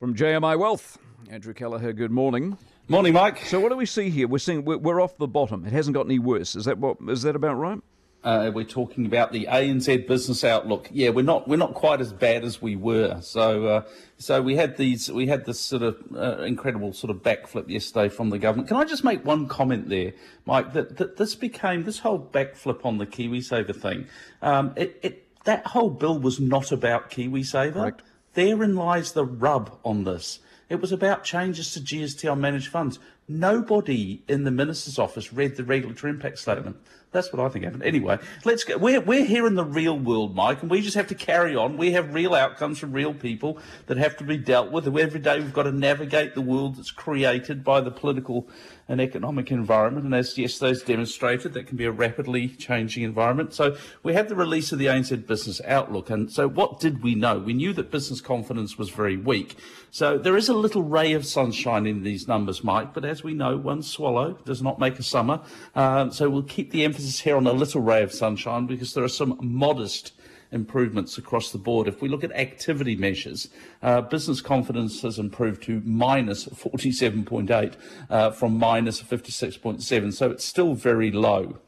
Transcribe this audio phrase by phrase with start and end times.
[0.00, 0.96] From JMI Wealth,
[1.28, 2.56] Andrew Kelleher, good morning.
[2.88, 3.44] Morning, Mike.
[3.44, 4.26] So, what do we see here?
[4.26, 5.66] We're seeing we're, we're off the bottom.
[5.66, 6.56] It hasn't got any worse.
[6.56, 6.96] Is that what?
[7.06, 7.78] Is that about right?
[8.24, 10.88] Uh, we're talking about the ANZ business outlook.
[10.90, 13.20] Yeah, we're not we're not quite as bad as we were.
[13.20, 13.82] So uh,
[14.16, 18.08] so we had these we had this sort of uh, incredible sort of backflip yesterday
[18.08, 18.68] from the government.
[18.68, 20.14] Can I just make one comment there,
[20.46, 20.72] Mike?
[20.72, 24.06] That, that this became this whole backflip on the KiwiSaver thing.
[24.40, 27.74] Um, it, it that whole bill was not about KiwiSaver.
[27.74, 28.02] Correct.
[28.34, 30.38] Therein lies the rub on this.
[30.68, 33.00] It was about changes to GST on managed funds.
[33.26, 36.76] Nobody in the minister's office read the regulatory impact statement.
[37.12, 37.82] That's what I think happened.
[37.82, 38.78] Anyway, let's go.
[38.78, 41.76] We're, we're here in the real world, Mike, and we just have to carry on.
[41.76, 44.86] We have real outcomes from real people that have to be dealt with.
[44.86, 48.46] Every day we've got to navigate the world that's created by the political
[48.90, 50.04] and economic environment.
[50.04, 53.54] And as yesterday's demonstrated, that can be a rapidly changing environment.
[53.54, 56.10] So we had the release of the ANZ Business Outlook.
[56.10, 57.38] And so what did we know?
[57.38, 59.56] We knew that business confidence was very weak.
[59.92, 63.34] So there is a little ray of sunshine in these numbers, Mike, but as we
[63.34, 65.40] know, one swallow does not make a summer.
[65.74, 69.04] Um, so we'll keep the emphasis here on a little ray of sunshine because there
[69.04, 70.12] are some modest
[70.52, 71.88] improvements across the board.
[71.88, 73.48] If we look at activity measures,
[73.82, 77.76] uh, business confidence has improved to minus 47.8
[78.08, 81.58] uh, from minus 56.7, so it's still very low.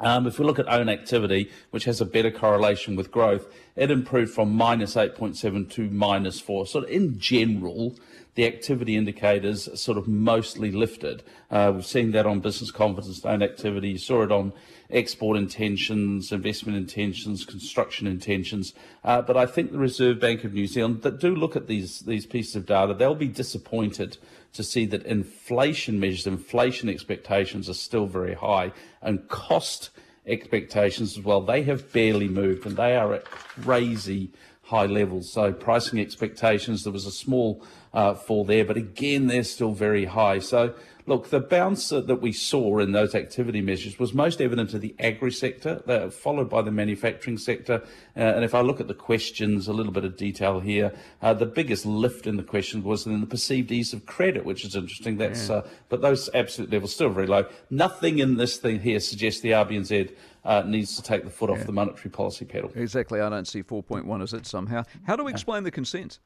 [0.00, 3.90] Um, if we look at own activity, which has a better correlation with growth, it
[3.90, 6.66] improved from minus 8.7 to minus 4.
[6.66, 7.96] So in general,
[8.34, 11.22] the activity indicators sort of mostly lifted.
[11.50, 13.90] Uh, we've seen that on business confidence, own activity.
[13.90, 14.52] You saw it on
[14.90, 18.74] export intentions, investment intentions, construction intentions.
[19.04, 22.00] Uh, but I think the Reserve Bank of New Zealand that do look at these
[22.00, 24.18] these pieces of data, they'll be disappointed
[24.52, 29.90] to see that inflation measures, inflation expectations are still very high, and cost
[30.26, 31.40] expectations as well.
[31.40, 34.30] They have barely moved, and they are at crazy
[34.62, 35.32] high levels.
[35.32, 37.64] So pricing expectations, there was a small
[37.98, 40.38] uh, fall there, but again, they're still very high.
[40.38, 40.72] So
[41.06, 44.94] look, the bounce that we saw in those activity measures was most evident to the
[45.00, 47.82] agri sector, followed by the manufacturing sector.
[48.16, 51.34] Uh, and if I look at the questions, a little bit of detail here, uh,
[51.34, 54.76] the biggest lift in the question was in the perceived ease of credit, which is
[54.76, 55.16] interesting.
[55.16, 55.56] That's, yeah.
[55.56, 57.46] uh, but those absolute levels still very low.
[57.68, 61.66] Nothing in this thing here suggests the RBNZ uh, needs to take the foot off
[61.66, 62.70] the monetary policy pedal.
[62.76, 63.20] Exactly.
[63.20, 64.84] I don't see 4.1 as it somehow.
[65.04, 66.20] How do we explain the consent?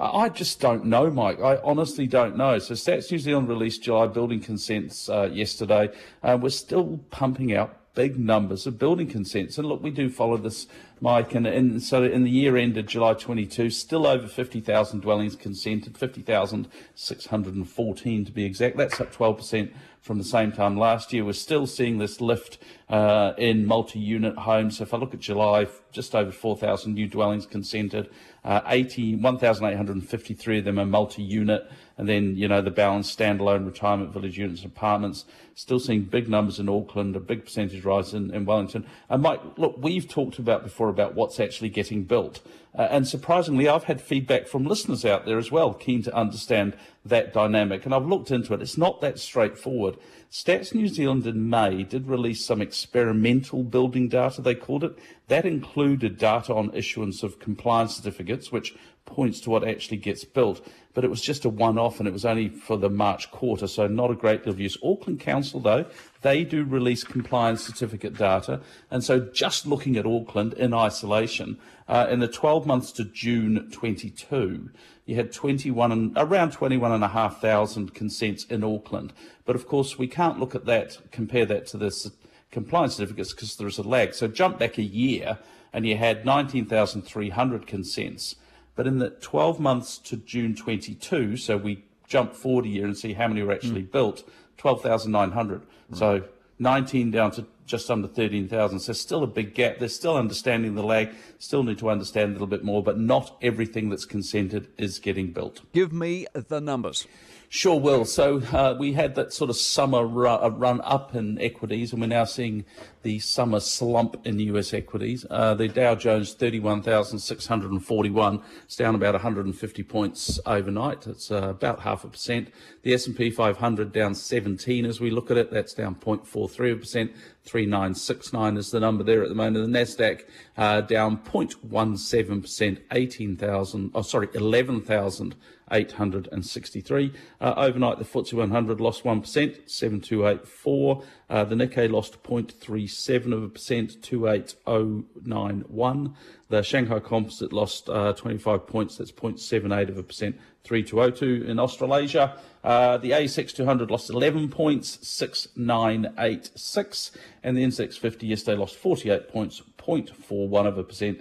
[0.00, 1.40] I just don't know, Mike.
[1.40, 2.58] I honestly don't know.
[2.58, 5.90] So Stats New Zealand released July building consents uh, yesterday.
[6.22, 9.58] Uh, we're still pumping out big numbers of building consents.
[9.58, 10.66] And look, we do follow this,
[11.00, 11.34] Mike.
[11.34, 18.24] And, and so in the year ended July 22, still over 50,000 dwellings consented, 50,614
[18.24, 18.76] to be exact.
[18.76, 19.70] That's up 12%
[20.02, 21.24] from the same time last year.
[21.24, 22.58] We're still seeing this lift
[22.88, 24.78] uh, in multi-unit homes.
[24.78, 28.10] So if I look at July, just over 4,000 new dwellings consented,
[28.44, 34.12] uh, 80, 1,853 of them are multi-unit, and then you know the balance standalone retirement
[34.12, 35.24] village units and apartments.
[35.54, 38.84] Still seeing big numbers in Auckland, a big percentage rise in, in Wellington.
[39.08, 42.40] And Mike, look, we've talked about before about what's actually getting built.
[42.76, 46.74] Uh, and surprisingly, I've had feedback from listeners out there as well, keen to understand
[47.04, 47.84] that dynamic.
[47.84, 48.62] And I've looked into it.
[48.62, 49.96] It's not that straightforward.
[50.30, 54.98] Stats New Zealand in May did release some experimental building data, they called it.
[55.28, 58.74] That included data on issuance of compliance certificates, which
[59.04, 60.66] points to what actually gets built.
[60.94, 63.66] But it was just a one off and it was only for the March quarter,
[63.66, 64.76] so not a great deal of use.
[64.84, 65.86] Auckland Council, though,
[66.20, 68.60] they do release compliance certificate data.
[68.90, 71.58] And so just looking at Auckland in isolation,
[71.88, 74.70] uh, in the 12 months to June 22,
[75.06, 79.12] you had 21 and, around 21,500 consents in Auckland.
[79.44, 82.12] But of course, we can't look at that, compare that to the
[82.50, 84.14] compliance certificates because there is a lag.
[84.14, 85.38] So jump back a year
[85.72, 88.36] and you had 19,300 consents.
[88.74, 92.96] But in the 12 months to June 22, so we jump forward a year and
[92.96, 93.92] see how many were actually mm.
[93.92, 95.62] built, 12,900.
[95.62, 95.96] Mm.
[95.96, 96.24] So
[96.58, 98.80] 19 down to just under 13,000.
[98.80, 99.78] So still a big gap.
[99.78, 103.36] They're still understanding the lag, still need to understand a little bit more, but not
[103.42, 105.60] everything that's consented is getting built.
[105.72, 107.06] Give me the numbers.
[107.54, 108.06] Sure will.
[108.06, 112.06] So uh, we had that sort of summer ru- run up in equities, and we're
[112.06, 112.64] now seeing
[113.02, 115.26] the summer slump in US equities.
[115.28, 118.42] Uh, the Dow Jones 31,641.
[118.64, 121.06] It's down about 150 points overnight.
[121.06, 122.48] It's uh, about half a percent.
[122.84, 125.50] The S&P 500 down 17 as we look at it.
[125.50, 127.12] That's down 0.43 percent.
[127.52, 129.70] 3969 is the number there at the moment.
[129.70, 130.22] The Nasdaq
[130.56, 132.80] uh, down 0.17 percent.
[132.90, 133.90] 18,000.
[133.94, 135.34] Oh, sorry, 11,000.
[135.72, 137.12] 863.
[137.40, 141.02] Uh, overnight, the FTSE 100 lost 1%, 7284.
[141.30, 146.14] Uh, the Nikkei lost 0.37 of a percent, 28091.
[146.50, 148.98] The Shanghai Composite lost uh, 25 points.
[148.98, 152.36] That's 0.78 of a percent, 3202 in Australasia.
[152.62, 157.12] Uh, the ASX 200 lost 11 points, 6986.
[157.42, 161.20] And the NZX 50 yesterday lost 48 points, 0.41 of a percent,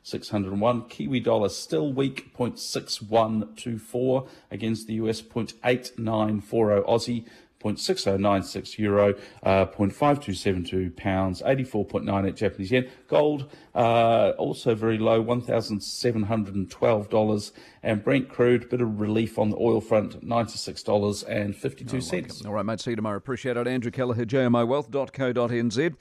[0.00, 0.88] 11,601.
[0.88, 7.24] Kiwi dollar still weak, 0.6124 against the US, 0.8940 Aussie.
[7.62, 9.12] 0.6096 euro,
[9.42, 12.88] uh, 0.5272 pounds, 84.98 Japanese yen.
[13.06, 17.52] Gold uh, also very low, $1,712.
[17.82, 22.46] And Brent crude, bit of relief on the oil front, $96.52.
[22.46, 22.80] All right, mate.
[22.80, 23.18] See you tomorrow.
[23.18, 23.68] Appreciate it.
[23.68, 26.00] Andrew Kelleher, jmiwealth.co.nz.